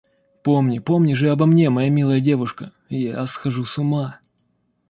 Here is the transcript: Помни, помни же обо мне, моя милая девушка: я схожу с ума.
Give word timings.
Помни, 0.41 0.79
помни 0.79 1.13
же 1.13 1.29
обо 1.29 1.45
мне, 1.45 1.69
моя 1.69 1.91
милая 1.91 2.21
девушка: 2.21 2.71
я 2.89 3.23
схожу 3.27 3.65
с 3.65 3.77
ума. 3.77 4.19